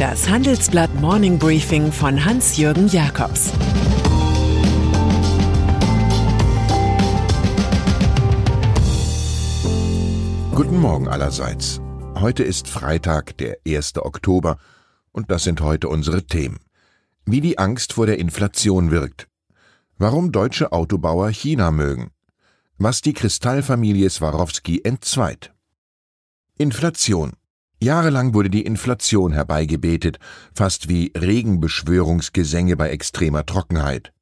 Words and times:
Das 0.00 0.30
Handelsblatt 0.30 0.94
Morning 0.94 1.38
Briefing 1.38 1.92
von 1.92 2.24
Hans-Jürgen 2.24 2.88
Jakobs 2.88 3.52
Guten 10.54 10.78
Morgen 10.78 11.06
allerseits. 11.06 11.82
Heute 12.14 12.44
ist 12.44 12.66
Freitag, 12.66 13.36
der 13.36 13.58
1. 13.68 13.98
Oktober, 13.98 14.56
und 15.12 15.30
das 15.30 15.44
sind 15.44 15.60
heute 15.60 15.90
unsere 15.90 16.24
Themen. 16.24 16.60
Wie 17.26 17.42
die 17.42 17.58
Angst 17.58 17.92
vor 17.92 18.06
der 18.06 18.18
Inflation 18.18 18.90
wirkt. 18.90 19.28
Warum 19.98 20.32
deutsche 20.32 20.72
Autobauer 20.72 21.28
China 21.28 21.70
mögen. 21.70 22.10
Was 22.78 23.02
die 23.02 23.12
Kristallfamilie 23.12 24.08
Swarovski 24.08 24.80
entzweit. 24.82 25.52
Inflation. 26.56 27.34
Jahrelang 27.82 28.34
wurde 28.34 28.50
die 28.50 28.66
Inflation 28.66 29.32
herbeigebetet, 29.32 30.18
fast 30.54 30.90
wie 30.90 31.12
Regenbeschwörungsgesänge 31.16 32.76
bei 32.76 32.90
extremer 32.90 33.46
Trockenheit. 33.46 34.12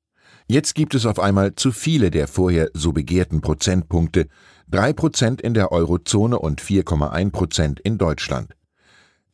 Jetzt 0.47 0.77
gibt 0.77 0.95
es 0.95 1.07
auf 1.07 1.19
einmal 1.19 1.57
zu 1.57 1.73
viele 1.73 2.12
der 2.12 2.29
vorher 2.29 2.71
so 2.73 2.93
begehrten 2.93 3.41
Prozentpunkte, 3.41 4.29
drei 4.69 4.93
Prozent 4.93 5.41
in 5.41 5.55
der 5.55 5.73
Eurozone 5.73 6.39
und 6.39 6.62
4,1 6.62 7.33
Prozent 7.33 7.81
in 7.81 7.98
Deutschland. 7.98 8.55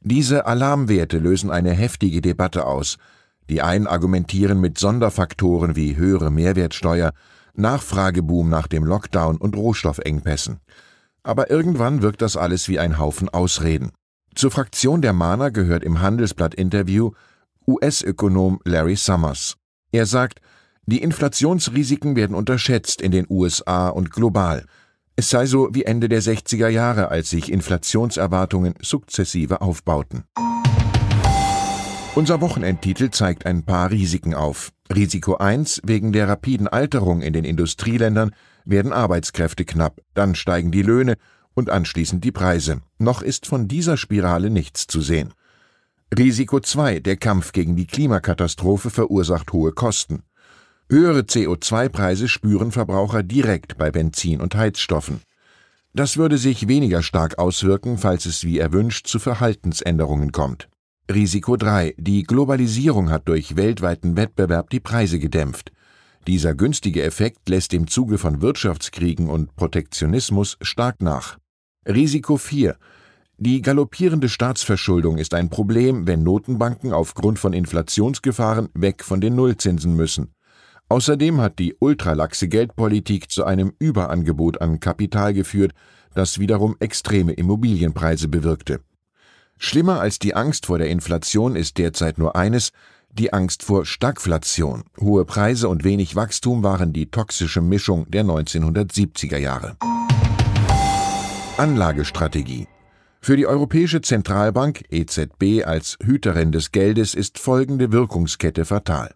Diese 0.01 0.47
Alarmwerte 0.47 1.19
lösen 1.19 1.51
eine 1.51 1.73
heftige 1.73 2.23
Debatte 2.23 2.67
aus. 2.67 2.97
Die 3.51 3.61
einen 3.61 3.87
argumentieren 3.87 4.59
mit 4.59 4.79
Sonderfaktoren 4.79 5.77
wie 5.77 5.97
höhere 5.97 6.31
Mehrwertsteuer, 6.31 7.13
Nachfrageboom 7.55 8.49
nach 8.49 8.69
dem 8.69 8.85
Lockdown 8.85 9.37
und 9.37 9.55
Rohstoffengpässen. 9.55 10.61
Aber 11.23 11.51
irgendwann 11.51 12.01
wirkt 12.01 12.23
das 12.23 12.39
alles 12.39 12.69
wie 12.69 12.79
ein 12.79 12.99
Haufen 12.99 13.29
Ausreden. 13.29 13.93
Zur 14.35 14.51
Fraktion 14.51 15.01
der 15.01 15.13
Mahner 15.13 15.53
gehört 15.53 15.85
im 15.85 16.01
Handelsblatt-Interview 16.01 17.13
US-Ökonom 17.69 18.59
Larry 18.65 18.97
Summers. 18.97 19.57
Er 19.93 20.07
sagt, 20.07 20.41
die 20.87 21.03
Inflationsrisiken 21.03 22.17
werden 22.17 22.35
unterschätzt 22.35 23.01
in 23.01 23.13
den 23.13 23.27
USA 23.31 23.89
und 23.89 24.11
global. 24.11 24.67
Es 25.15 25.31
sei 25.31 25.47
so 25.47 25.69
wie 25.73 25.85
Ende 25.85 26.09
der 26.09 26.21
60er 26.21 26.69
Jahre, 26.69 27.09
als 27.09 27.31
sich 27.31 27.51
Inflationserwartungen 27.51 28.75
sukzessive 28.83 29.61
aufbauten. 29.61 30.25
Unser 32.17 32.41
Wochenendtitel 32.41 33.11
zeigt 33.11 33.47
ein 33.47 33.63
paar 33.63 33.93
Risiken 33.93 34.35
auf. 34.35 34.73
Risiko 34.93 35.37
1 35.37 35.83
wegen 35.85 36.13
der 36.13 36.29
rapiden 36.29 36.67
Alterung 36.67 37.23
in 37.23 37.33
den 37.33 37.45
Industrieländern 37.45 38.33
werden 38.65 38.93
Arbeitskräfte 38.93 39.65
knapp, 39.65 40.01
dann 40.15 40.35
steigen 40.35 40.73
die 40.73 40.83
Löhne 40.83 41.17
und 41.55 41.71
anschließend 41.71 42.25
die 42.25 42.33
Preise. 42.33 42.81
Noch 42.99 43.23
ist 43.23 43.47
von 43.47 43.69
dieser 43.69 43.97
Spirale 43.97 44.51
nichts 44.51 44.87
zu 44.87 45.01
sehen. 45.01 45.33
Risiko 46.17 46.61
2. 46.61 47.01
Der 47.01 47.17
Kampf 47.17 47.53
gegen 47.53 47.77
die 47.77 47.87
Klimakatastrophe 47.87 48.91
verursacht 48.91 49.53
hohe 49.53 49.73
Kosten. 49.73 50.23
Höhere 50.89 51.21
CO2-Preise 51.21 52.29
spüren 52.29 52.71
Verbraucher 52.71 53.23
direkt 53.23 53.79
bei 53.79 53.91
Benzin 53.91 54.41
und 54.41 54.55
Heizstoffen. 54.55 55.23
Das 55.93 56.17
würde 56.17 56.39
sich 56.39 56.69
weniger 56.69 57.03
stark 57.03 57.39
auswirken, 57.39 57.99
falls 57.99 58.27
es 58.27 58.45
wie 58.45 58.59
erwünscht 58.59 59.07
zu 59.07 59.19
Verhaltensänderungen 59.19 60.33
kommt. 60.33 60.69
Risiko 61.13 61.57
3. 61.57 61.95
Die 61.99 62.23
Globalisierung 62.23 63.11
hat 63.11 63.29
durch 63.29 63.57
weltweiten 63.57 64.17
Wettbewerb 64.17 64.71
die 64.71 64.81
Preise 64.81 65.19
gedämpft. 65.19 65.73
Dieser 66.27 66.55
günstige 66.55 67.03
Effekt 67.03 67.49
lässt 67.49 67.75
im 67.75 67.87
Zuge 67.87 68.19
von 68.19 68.41
Wirtschaftskriegen 68.41 69.29
und 69.29 69.55
Protektionismus 69.57 70.57
stark 70.63 71.03
nach. 71.03 71.39
Risiko 71.87 72.39
4. 72.39 72.77
Die 73.37 73.61
galoppierende 73.61 74.31
Staatsverschuldung 74.31 75.19
ist 75.19 75.35
ein 75.35 75.51
Problem, 75.51 76.07
wenn 76.07 76.23
Notenbanken 76.23 76.93
aufgrund 76.95 77.39
von 77.39 77.53
Inflationsgefahren 77.53 78.69
weg 78.75 79.05
von 79.05 79.21
den 79.21 79.35
Nullzinsen 79.35 79.95
müssen. 79.95 80.33
Außerdem 80.89 81.41
hat 81.41 81.59
die 81.59 81.77
ultralaxe 81.79 82.49
Geldpolitik 82.49 83.31
zu 83.31 83.45
einem 83.45 83.73
Überangebot 83.79 84.63
an 84.63 84.81
Kapital 84.81 85.35
geführt, 85.35 85.73
das 86.15 86.39
wiederum 86.39 86.77
extreme 86.81 87.33
Immobilienpreise 87.33 88.29
bewirkte. 88.29 88.81
Schlimmer 89.59 90.01
als 90.01 90.19
die 90.19 90.35
Angst 90.35 90.67
vor 90.67 90.79
der 90.79 90.89
Inflation 90.89 91.55
ist 91.55 91.77
derzeit 91.77 92.17
nur 92.17 92.35
eines, 92.35 92.71
die 93.11 93.33
Angst 93.33 93.63
vor 93.63 93.85
Stagflation. 93.85 94.85
Hohe 94.99 95.25
Preise 95.25 95.69
und 95.69 95.85
wenig 95.85 96.17
Wachstum 96.17 96.63
waren 96.63 96.93
die 96.93 97.11
toxische 97.11 97.61
Mischung 97.61 98.11
der 98.11 98.25
1970er 98.25 99.39
Jahre. 99.39 99.77
Anlagestrategie 101.57 102.67
Für 103.21 103.37
die 103.37 103.47
Europäische 103.47 104.01
Zentralbank 104.01 104.83
EZB 104.91 105.65
als 105.65 105.97
Hüterin 106.03 106.51
des 106.51 106.73
Geldes 106.73 107.15
ist 107.15 107.39
folgende 107.39 107.93
Wirkungskette 107.93 108.65
fatal. 108.65 109.15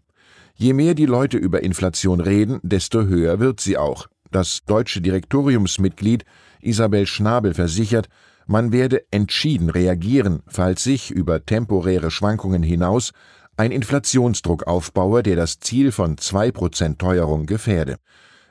Je 0.55 0.73
mehr 0.73 0.95
die 0.95 1.07
Leute 1.07 1.37
über 1.37 1.65
Inflation 1.65 2.21
reden, 2.21 2.61
desto 2.63 3.03
höher 3.03 3.41
wird 3.41 3.59
sie 3.59 3.77
auch. 3.77 4.07
Das 4.31 4.61
deutsche 4.65 5.01
Direktoriumsmitglied 5.01 6.25
Isabel 6.61 7.07
Schnabel 7.07 7.55
versichert, 7.55 8.09
man 8.47 8.71
werde 8.71 9.03
entschieden 9.11 9.69
reagieren, 9.69 10.45
falls 10.47 10.85
sich 10.85 11.11
über 11.11 11.45
temporäre 11.45 12.13
Schwankungen 12.13 12.63
hinaus 12.63 13.11
ein 13.57 13.73
Inflationsdruck 13.73 14.69
aufbaue, 14.69 15.25
der 15.25 15.35
das 15.35 15.59
Ziel 15.59 15.91
von 15.91 16.15
2% 16.15 16.99
Teuerung 16.99 17.47
gefährde. 17.47 17.97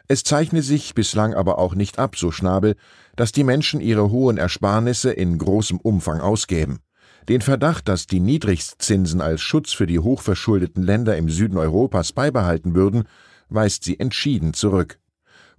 Es 0.08 0.24
zeichne 0.24 0.62
sich 0.62 0.94
bislang 0.94 1.34
aber 1.34 1.58
auch 1.58 1.76
nicht 1.76 2.00
ab, 2.00 2.16
so 2.16 2.32
Schnabel, 2.32 2.76
dass 3.16 3.32
die 3.32 3.44
Menschen 3.44 3.82
ihre 3.82 4.10
hohen 4.10 4.38
Ersparnisse 4.38 5.12
in 5.12 5.38
großem 5.38 5.80
Umfang 5.80 6.22
ausgäben. 6.22 6.80
Den 7.28 7.42
Verdacht, 7.42 7.90
dass 7.90 8.08
die 8.08 8.22
Niedrigstzinsen 8.22 9.20
als 9.20 9.42
Schutz 9.42 9.74
für 9.74 9.86
die 9.86 10.00
hochverschuldeten 10.00 10.82
Länder 10.82 11.18
im 11.18 11.30
Süden 11.30 11.58
Europas 11.58 12.14
beibehalten 12.14 12.74
würden, 12.74 13.04
weist 13.50 13.84
sie 13.84 14.00
entschieden 14.00 14.54
zurück. 14.54 14.98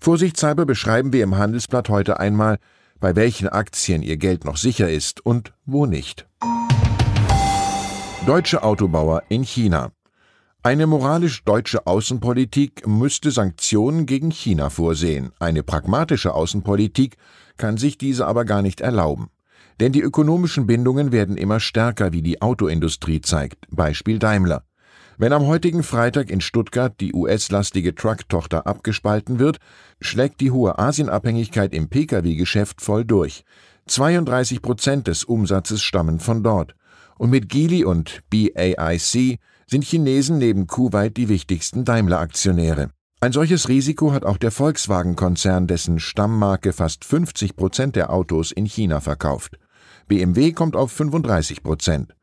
Vorsichtshalber 0.00 0.64
beschreiben 0.64 1.12
wir 1.12 1.24
im 1.24 1.36
Handelsblatt 1.36 1.90
heute 1.90 2.20
einmal, 2.20 2.58
bei 3.00 3.16
welchen 3.16 3.48
Aktien 3.48 4.02
ihr 4.02 4.16
Geld 4.16 4.44
noch 4.44 4.56
sicher 4.56 4.90
ist 4.90 5.24
und 5.26 5.52
wo 5.66 5.84
nicht. 5.84 6.26
Deutsche 8.26 8.62
Autobauer 8.62 9.22
in 9.28 9.42
China. 9.42 9.92
Eine 10.64 10.88
moralisch 10.88 11.44
deutsche 11.44 11.86
Außenpolitik 11.86 12.84
müsste 12.84 13.30
Sanktionen 13.30 14.06
gegen 14.06 14.32
China 14.32 14.70
vorsehen. 14.70 15.30
Eine 15.38 15.62
pragmatische 15.62 16.34
Außenpolitik 16.34 17.16
kann 17.56 17.76
sich 17.76 17.96
diese 17.96 18.26
aber 18.26 18.44
gar 18.44 18.60
nicht 18.60 18.80
erlauben. 18.80 19.30
Denn 19.78 19.92
die 19.92 20.00
ökonomischen 20.00 20.66
Bindungen 20.66 21.12
werden 21.12 21.36
immer 21.36 21.60
stärker, 21.60 22.12
wie 22.12 22.22
die 22.22 22.42
Autoindustrie 22.42 23.20
zeigt. 23.20 23.66
Beispiel 23.70 24.18
Daimler. 24.18 24.64
Wenn 25.16 25.32
am 25.32 25.46
heutigen 25.46 25.84
Freitag 25.84 26.28
in 26.28 26.40
Stuttgart 26.40 26.92
die 27.00 27.14
US-lastige 27.14 27.94
Truck-Tochter 27.94 28.66
abgespalten 28.66 29.38
wird, 29.38 29.58
schlägt 30.00 30.40
die 30.40 30.50
hohe 30.50 30.76
Asienabhängigkeit 30.76 31.72
im 31.72 31.88
Pkw-Geschäft 31.88 32.80
voll 32.80 33.04
durch. 33.04 33.44
32 33.86 34.60
Prozent 34.60 35.06
des 35.06 35.22
Umsatzes 35.22 35.82
stammen 35.82 36.18
von 36.18 36.42
dort. 36.42 36.74
Und 37.16 37.30
mit 37.30 37.48
Geely 37.48 37.84
und 37.84 38.22
BAIC 38.30 39.38
sind 39.70 39.84
Chinesen 39.84 40.38
neben 40.38 40.66
Kuwait 40.66 41.16
die 41.16 41.28
wichtigsten 41.28 41.84
Daimler-Aktionäre. 41.84 42.90
Ein 43.20 43.32
solches 43.32 43.68
Risiko 43.68 44.12
hat 44.12 44.24
auch 44.24 44.38
der 44.38 44.50
Volkswagen-Konzern, 44.50 45.66
dessen 45.66 45.98
Stammmarke 45.98 46.72
fast 46.72 47.04
50 47.04 47.56
Prozent 47.56 47.96
der 47.96 48.10
Autos 48.10 48.50
in 48.52 48.64
China 48.64 49.00
verkauft. 49.00 49.58
BMW 50.06 50.52
kommt 50.52 50.76
auf 50.76 50.92
35 50.92 51.62
Prozent. 51.62 52.14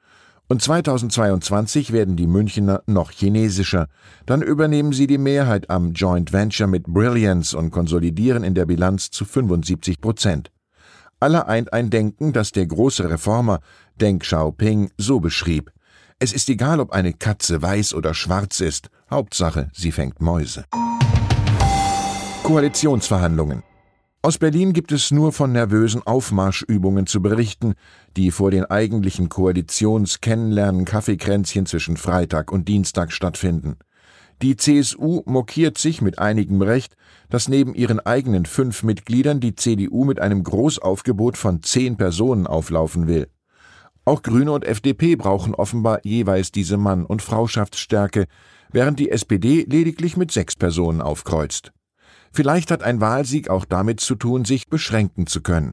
Und 0.47 0.61
2022 0.61 1.91
werden 1.91 2.16
die 2.16 2.28
Münchener 2.28 2.81
noch 2.88 3.11
chinesischer. 3.11 3.88
Dann 4.25 4.41
übernehmen 4.41 4.94
sie 4.94 5.07
die 5.07 5.17
Mehrheit 5.17 5.69
am 5.69 5.94
Joint 5.94 6.34
Venture 6.34 6.67
mit 6.67 6.85
Brilliance 6.85 7.57
und 7.57 7.72
konsolidieren 7.72 8.44
in 8.44 8.55
der 8.55 8.66
Bilanz 8.66 9.09
zu 9.11 9.25
75 9.25 10.01
Prozent. 10.01 10.51
Alle 11.19 11.47
eint 11.47 11.73
ein 11.73 11.90
Denken, 11.90 12.34
das 12.34 12.52
der 12.52 12.67
große 12.67 13.09
Reformer 13.09 13.59
Deng 13.99 14.19
Xiaoping 14.19 14.91
so 14.97 15.19
beschrieb. 15.19 15.72
Es 16.17 16.32
ist 16.32 16.47
egal, 16.47 16.79
ob 16.79 16.94
eine 16.94 17.12
Katze 17.12 17.62
weiß 17.62 17.94
oder 17.94 18.14
schwarz 18.14 18.62
ist. 18.62 18.90
Hauptsache, 19.12 19.70
sie 19.73 19.91
fängt 19.91 20.22
Mäuse. 20.22 20.64
Koalitionsverhandlungen. 22.44 23.64
Aus 24.22 24.38
Berlin 24.38 24.72
gibt 24.72 24.94
es 24.94 25.12
nur 25.12 25.34
von 25.34 25.52
nervösen 25.52 26.08
Aufmarschübungen 26.08 27.06
zu 27.06 27.22
berichten, 27.22 27.73
die 28.16 28.32
vor 28.32 28.50
den 28.50 28.64
eigentlichen 28.64 29.28
Koalitions-Kennenlernen-Kaffeekränzchen 29.28 31.66
zwischen 31.66 31.97
Freitag 31.97 32.50
und 32.50 32.70
Dienstag 32.70 33.12
stattfinden. 33.12 33.76
Die 34.41 34.56
CSU 34.56 35.22
mokiert 35.26 35.78
sich 35.78 36.02
mit 36.02 36.17
einigem 36.17 36.62
Recht, 36.62 36.96
dass 37.29 37.50
neben 37.50 37.76
ihren 37.76 38.00
eigenen 38.00 38.46
fünf 38.46 38.84
Mitgliedern 38.84 39.41
die 39.41 39.56
CDU 39.56 40.06
mit 40.06 40.22
einem 40.22 40.44
Großaufgebot 40.44 41.35
von 41.35 41.62
zehn 41.62 41.97
Personen 41.97 42.47
auflaufen 42.47 43.08
will. 43.08 43.28
Auch 44.05 44.22
Grüne 44.22 44.52
und 44.52 44.63
FDP 44.63 45.16
brauchen 45.16 45.55
offenbar 45.55 45.99
jeweils 46.03 46.52
diese 46.52 46.78
Mann- 46.78 47.05
und 47.05 47.23
Frauschaftsstärke, 47.23 48.25
während 48.72 48.99
die 48.99 49.09
SPD 49.09 49.66
lediglich 49.67 50.16
mit 50.16 50.31
sechs 50.31 50.55
Personen 50.55 51.02
aufkreuzt. 51.02 51.72
Vielleicht 52.31 52.69
hat 52.69 52.84
ein 52.84 53.02
Wahlsieg 53.02 53.49
auch 53.49 53.66
damit 53.66 53.99
zu 53.99 54.13
tun, 54.13 54.46
sich 54.46 54.67
beschränken 54.67 55.25
zu 55.25 55.41
können. 55.41 55.72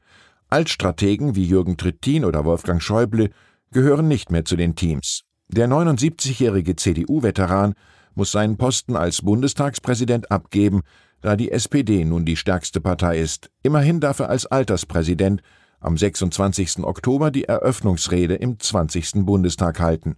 Altstrategen 0.49 1.35
wie 1.35 1.45
Jürgen 1.45 1.77
Trittin 1.77 2.25
oder 2.25 2.43
Wolfgang 2.43 2.81
Schäuble 2.81 3.29
gehören 3.71 4.07
nicht 4.07 4.31
mehr 4.31 4.45
zu 4.45 4.55
den 4.55 4.75
Teams. 4.75 5.23
Der 5.49 5.67
79-jährige 5.67 6.75
CDU-Veteran 6.75 7.75
muss 8.15 8.31
seinen 8.31 8.57
Posten 8.57 8.95
als 8.95 9.21
Bundestagspräsident 9.21 10.31
abgeben, 10.31 10.81
da 11.21 11.35
die 11.35 11.51
SPD 11.51 12.03
nun 12.05 12.25
die 12.25 12.37
stärkste 12.37 12.81
Partei 12.81 13.19
ist. 13.19 13.49
Immerhin 13.61 13.99
darf 13.99 14.19
er 14.19 14.29
als 14.29 14.45
Alterspräsident 14.45 15.41
am 15.83 15.97
26. 15.97 16.83
Oktober 16.83 17.29
die 17.31 17.45
Eröffnungsrede 17.45 18.35
im 18.35 18.59
20. 18.59 19.25
Bundestag 19.25 19.79
halten. 19.79 20.15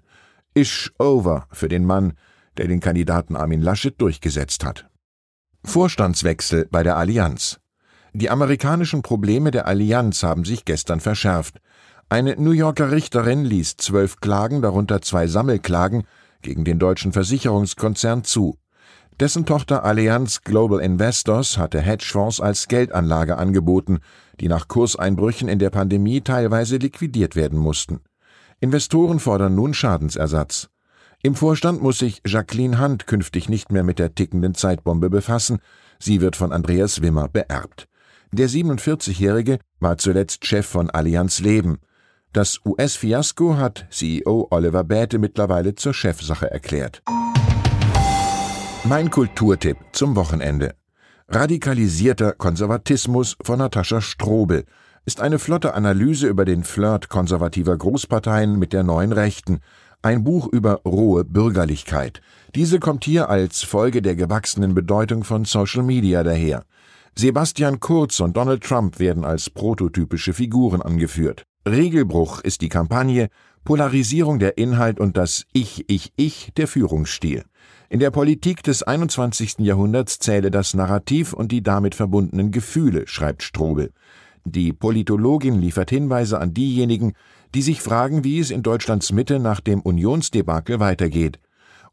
Ish 0.53 0.94
over 1.00 1.47
für 1.51 1.67
den 1.67 1.85
Mann, 1.85 2.13
der 2.57 2.67
den 2.67 2.79
Kandidaten 2.79 3.35
Armin 3.35 3.62
Laschet 3.62 4.00
durchgesetzt 4.00 4.63
hat. 4.63 4.88
Vorstandswechsel 5.63 6.67
bei 6.69 6.83
der 6.83 6.95
Allianz. 6.97 7.59
Die 8.13 8.29
amerikanischen 8.29 9.01
Probleme 9.01 9.51
der 9.51 9.67
Allianz 9.67 10.23
haben 10.23 10.45
sich 10.45 10.63
gestern 10.63 11.01
verschärft. 11.01 11.59
Eine 12.07 12.35
New 12.38 12.51
Yorker 12.51 12.91
Richterin 12.91 13.44
ließ 13.44 13.77
zwölf 13.77 14.21
Klagen, 14.21 14.62
darunter 14.62 15.01
zwei 15.01 15.27
Sammelklagen, 15.27 16.03
gegen 16.41 16.63
den 16.63 16.79
deutschen 16.79 17.12
Versicherungskonzern 17.12 18.23
zu. 18.23 18.57
Dessen 19.21 19.45
Tochter 19.45 19.85
Allianz 19.85 20.41
Global 20.41 20.81
Investors 20.81 21.57
hatte 21.57 21.79
Hedgefonds 21.79 22.41
als 22.41 22.67
Geldanlage 22.67 23.38
angeboten, 23.38 24.00
die 24.41 24.50
nach 24.50 24.67
Kurseinbrüchen 24.67 25.47
in 25.47 25.57
der 25.57 25.69
Pandemie 25.69 26.19
teilweise 26.19 26.75
liquidiert 26.75 27.38
werden 27.38 27.57
mussten. 27.57 28.01
Investoren 28.59 29.19
fordern 29.19 29.56
nun 29.56 29.73
Schadensersatz. 29.73 30.67
Im 31.23 31.33
Vorstand 31.33 31.81
muss 31.81 32.00
sich 32.00 32.21
Jacqueline 32.27 32.81
Hunt 32.81 33.07
künftig 33.07 33.47
nicht 33.47 33.71
mehr 33.71 33.83
mit 33.83 34.00
der 34.00 34.15
tickenden 34.15 34.53
Zeitbombe 34.53 35.09
befassen, 35.09 35.59
sie 35.97 36.19
wird 36.19 36.35
von 36.35 36.51
Andreas 36.51 37.01
Wimmer 37.01 37.29
beerbt. 37.29 37.88
Der 38.33 38.50
47-Jährige 38.50 39.59
war 39.79 39.97
zuletzt 39.97 40.45
Chef 40.45 40.65
von 40.65 40.89
Allianz 40.89 41.39
Leben. 41.39 41.77
Das 42.33 42.59
US-Fiasko 42.65 43.56
hat 43.56 43.88
CEO 43.91 44.47
Oliver 44.51 44.83
Bäte 44.83 45.19
mittlerweile 45.19 45.73
zur 45.73 45.94
Chefsache 45.94 46.51
erklärt. 46.51 47.01
Mein 48.87 49.09
Kulturtipp 49.09 49.77
zum 49.93 50.15
Wochenende. 50.15 50.75
Radikalisierter 51.27 52.33
Konservatismus 52.33 53.35
von 53.41 53.57
Natascha 53.57 53.99
Strobel 53.99 54.65
ist 55.05 55.21
eine 55.21 55.39
flotte 55.39 55.73
Analyse 55.73 56.27
über 56.27 56.45
den 56.45 56.63
Flirt 56.63 57.09
konservativer 57.09 57.75
Großparteien 57.75 58.59
mit 58.59 58.73
der 58.73 58.83
neuen 58.83 59.11
Rechten, 59.11 59.61
ein 60.03 60.23
Buch 60.23 60.47
über 60.53 60.81
rohe 60.85 61.25
Bürgerlichkeit. 61.25 62.21
Diese 62.53 62.79
kommt 62.79 63.05
hier 63.05 63.27
als 63.27 63.63
Folge 63.63 64.03
der 64.03 64.15
gewachsenen 64.15 64.75
Bedeutung 64.75 65.23
von 65.23 65.45
Social 65.45 65.81
Media 65.81 66.21
daher. 66.21 66.63
Sebastian 67.15 67.79
Kurz 67.79 68.19
und 68.19 68.38
Donald 68.38 68.63
Trump 68.63 68.99
werden 68.99 69.25
als 69.25 69.49
prototypische 69.49 70.33
Figuren 70.33 70.83
angeführt. 70.83 71.43
Regelbruch 71.67 72.41
ist 72.41 72.61
die 72.61 72.69
Kampagne, 72.69 73.29
Polarisierung 73.63 74.38
der 74.38 74.59
Inhalt 74.59 74.99
und 74.99 75.17
das 75.17 75.45
Ich, 75.53 75.85
Ich, 75.88 76.13
Ich 76.17 76.51
der 76.55 76.67
Führungsstil. 76.67 77.45
In 77.89 77.99
der 77.99 78.11
Politik 78.11 78.63
des 78.63 78.83
21. 78.83 79.59
Jahrhunderts 79.59 80.19
zähle 80.19 80.51
das 80.51 80.73
Narrativ 80.73 81.33
und 81.33 81.51
die 81.51 81.63
damit 81.63 81.95
verbundenen 81.95 82.51
Gefühle, 82.51 83.07
schreibt 83.07 83.43
Strobel. 83.43 83.91
Die 84.43 84.73
Politologin 84.73 85.59
liefert 85.59 85.89
Hinweise 85.89 86.39
an 86.39 86.53
diejenigen, 86.53 87.13
die 87.53 87.61
sich 87.61 87.81
fragen, 87.81 88.23
wie 88.23 88.39
es 88.39 88.51
in 88.51 88.63
Deutschlands 88.63 89.11
Mitte 89.11 89.39
nach 89.39 89.59
dem 89.59 89.81
Unionsdebakel 89.81 90.79
weitergeht 90.79 91.39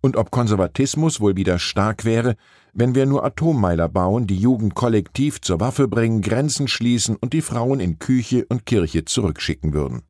und 0.02 0.16
ob 0.16 0.30
Konservatismus 0.30 1.20
wohl 1.20 1.36
wieder 1.36 1.58
stark 1.58 2.04
wäre, 2.04 2.34
wenn 2.74 2.94
wir 2.94 3.06
nur 3.06 3.24
Atommeiler 3.24 3.88
bauen, 3.88 4.26
die 4.26 4.36
Jugend 4.36 4.74
kollektiv 4.74 5.40
zur 5.40 5.60
Waffe 5.60 5.88
bringen, 5.88 6.20
Grenzen 6.20 6.68
schließen 6.68 7.16
und 7.16 7.32
die 7.32 7.40
Frauen 7.40 7.80
in 7.80 7.98
Küche 7.98 8.44
und 8.48 8.66
Kirche 8.66 9.04
zurückschicken 9.04 9.72
würden. 9.72 10.02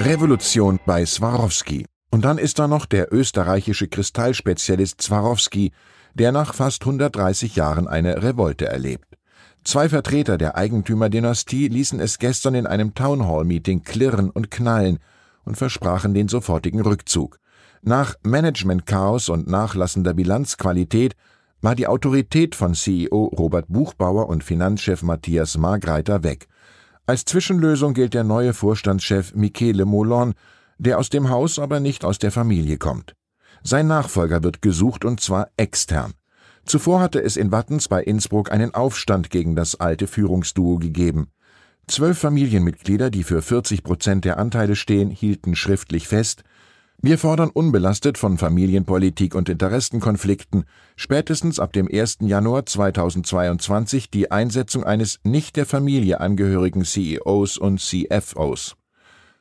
Revolution 0.00 0.78
bei 0.86 1.04
Swarovski. 1.04 1.86
Und 2.14 2.24
dann 2.24 2.38
ist 2.38 2.60
da 2.60 2.68
noch 2.68 2.86
der 2.86 3.12
österreichische 3.12 3.88
Kristallspezialist 3.88 5.02
Swarovski, 5.02 5.72
der 6.14 6.30
nach 6.30 6.54
fast 6.54 6.82
130 6.82 7.56
Jahren 7.56 7.88
eine 7.88 8.22
Revolte 8.22 8.66
erlebt. 8.66 9.18
Zwei 9.64 9.88
Vertreter 9.88 10.38
der 10.38 10.56
Eigentümerdynastie 10.56 11.66
ließen 11.66 11.98
es 11.98 12.20
gestern 12.20 12.54
in 12.54 12.68
einem 12.68 12.94
Townhall-Meeting 12.94 13.82
klirren 13.82 14.30
und 14.30 14.52
knallen 14.52 15.00
und 15.44 15.56
versprachen 15.56 16.14
den 16.14 16.28
sofortigen 16.28 16.82
Rückzug. 16.82 17.40
Nach 17.82 18.14
Managementchaos 18.22 19.28
und 19.28 19.48
nachlassender 19.48 20.14
Bilanzqualität 20.14 21.16
war 21.62 21.74
die 21.74 21.88
Autorität 21.88 22.54
von 22.54 22.74
CEO 22.74 23.24
Robert 23.36 23.66
Buchbauer 23.66 24.28
und 24.28 24.44
Finanzchef 24.44 25.02
Matthias 25.02 25.58
Margreiter 25.58 26.22
weg. 26.22 26.46
Als 27.06 27.24
Zwischenlösung 27.24 27.92
gilt 27.92 28.14
der 28.14 28.22
neue 28.22 28.54
Vorstandschef 28.54 29.34
Michele 29.34 29.84
Molon, 29.84 30.34
der 30.78 30.98
aus 30.98 31.10
dem 31.10 31.30
Haus, 31.30 31.58
aber 31.58 31.80
nicht 31.80 32.04
aus 32.04 32.18
der 32.18 32.30
Familie 32.30 32.78
kommt. 32.78 33.14
Sein 33.62 33.86
Nachfolger 33.86 34.42
wird 34.42 34.62
gesucht 34.62 35.04
und 35.04 35.20
zwar 35.20 35.48
extern. 35.56 36.14
Zuvor 36.66 37.00
hatte 37.00 37.22
es 37.22 37.36
in 37.36 37.52
Wattens 37.52 37.88
bei 37.88 38.02
Innsbruck 38.02 38.50
einen 38.50 38.74
Aufstand 38.74 39.30
gegen 39.30 39.54
das 39.54 39.80
alte 39.80 40.06
Führungsduo 40.06 40.78
gegeben. 40.78 41.28
Zwölf 41.86 42.18
Familienmitglieder, 42.18 43.10
die 43.10 43.24
für 43.24 43.42
40 43.42 43.82
Prozent 43.82 44.24
der 44.24 44.38
Anteile 44.38 44.74
stehen, 44.74 45.10
hielten 45.10 45.54
schriftlich 45.54 46.08
fest, 46.08 46.42
wir 47.02 47.18
fordern 47.18 47.50
unbelastet 47.50 48.16
von 48.16 48.38
Familienpolitik 48.38 49.34
und 49.34 49.50
Interessenkonflikten 49.50 50.64
spätestens 50.96 51.58
ab 51.58 51.72
dem 51.74 51.86
1. 51.92 52.18
Januar 52.20 52.64
2022 52.64 54.10
die 54.10 54.30
Einsetzung 54.30 54.84
eines 54.84 55.20
nicht 55.22 55.56
der 55.56 55.66
Familie 55.66 56.20
angehörigen 56.20 56.84
CEOs 56.84 57.58
und 57.58 57.80
CFOs. 57.80 58.76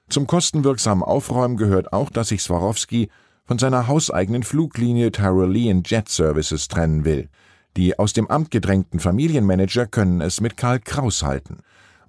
Zum 0.10 0.28
kostenwirksamen 0.28 1.04
Aufräumen 1.04 1.58
gehört 1.58 1.94
auch, 1.94 2.10
dass 2.10 2.30
sich 2.30 2.42
Swarovski 2.44 3.10
von 3.46 3.58
seiner 3.58 3.88
hauseigenen 3.88 4.44
Fluglinie 4.44 5.12
Tyrolean 5.12 5.84
Jet 5.86 6.10
Services 6.10 6.68
trennen 6.68 7.06
will. 7.06 7.30
Die 7.76 7.98
aus 7.98 8.14
dem 8.14 8.30
Amt 8.30 8.52
gedrängten 8.52 9.00
Familienmanager 9.00 9.88
können 9.88 10.22
es 10.22 10.42
mit 10.42 10.58
Karl 10.58 10.80
Kraus 10.80 11.24
halten. 11.24 11.60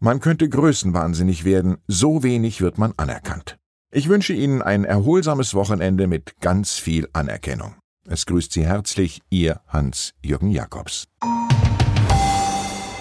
Man 0.00 0.20
könnte 0.20 0.48
größenwahnsinnig 0.48 1.44
werden, 1.44 1.78
so 1.86 2.22
wenig 2.22 2.60
wird 2.60 2.76
man 2.76 2.92
anerkannt. 2.96 3.56
Ich 3.90 4.08
wünsche 4.08 4.32
Ihnen 4.32 4.60
ein 4.60 4.84
erholsames 4.84 5.54
Wochenende 5.54 6.06
mit 6.06 6.40
ganz 6.40 6.74
viel 6.74 7.08
Anerkennung. 7.12 7.74
Es 8.06 8.26
grüßt 8.26 8.52
Sie 8.52 8.66
herzlich 8.66 9.22
Ihr 9.30 9.60
Hans-Jürgen 9.68 10.50
Jakobs. 10.50 11.06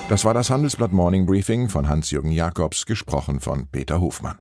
Das 0.07 0.23
war 0.23 0.33
das 0.33 0.49
Handelsblatt 0.49 0.93
Morning 0.93 1.25
Briefing 1.25 1.67
von 1.67 1.89
Hans-Jürgen 1.89 2.31
Jakobs, 2.31 2.85
gesprochen 2.85 3.39
von 3.39 3.67
Peter 3.67 3.99
Hofmann. 3.99 4.37